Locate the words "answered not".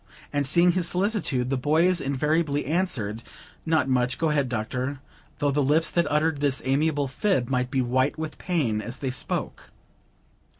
2.65-3.87